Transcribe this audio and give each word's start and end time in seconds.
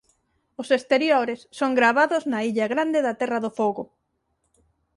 Os 0.61 0.69
exteriores 0.77 1.39
son 1.59 1.71
gravados 1.79 2.23
na 2.31 2.39
Illa 2.49 2.67
Grande 2.73 2.99
da 3.07 3.13
Terra 3.21 3.39
do 3.45 3.51
Fogo. 3.59 3.83